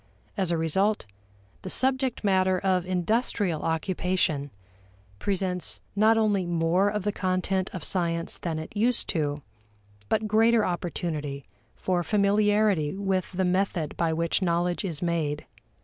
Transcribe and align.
As 0.35 0.49
a 0.49 0.57
result, 0.57 1.05
the 1.61 1.69
subject 1.69 2.23
matter 2.23 2.57
of 2.57 2.87
industrial 2.87 3.61
occupation 3.61 4.49
presents 5.19 5.79
not 5.95 6.17
only 6.17 6.43
more 6.47 6.89
of 6.89 7.03
the 7.03 7.11
content 7.11 7.69
of 7.71 7.83
science 7.83 8.39
than 8.39 8.57
it 8.57 8.75
used 8.75 9.07
to, 9.09 9.43
but 10.09 10.27
greater 10.27 10.65
opportunity 10.65 11.45
for 11.75 12.01
familiarity 12.01 12.95
with 12.95 13.31
the 13.33 13.45
method 13.45 13.95
by 13.95 14.11
which 14.11 14.41
knowledge 14.41 14.83
is 14.83 15.03
made. 15.03 15.45